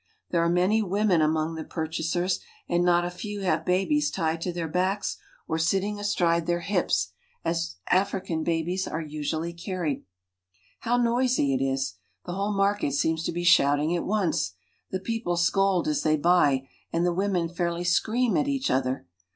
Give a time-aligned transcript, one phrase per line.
[0.31, 4.41] There I are many women among the purchasers, and not a few have babies tied
[4.41, 10.03] to their backs or sitting astride their hips, | as African babies are usually carried.
[10.79, 11.97] How noisy it is!
[12.25, 14.53] The whole market seems to be shout J ing at once.
[14.89, 19.05] The people scold as they buy; and the j ■Women fairly scream at each other.